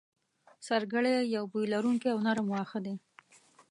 سرګړی 0.67 1.15
یو 1.35 1.43
بوی 1.51 1.65
لرونکی 1.73 2.07
او 2.13 2.19
نرم 2.25 2.47
واخه 2.53 2.79
دی 2.85 2.95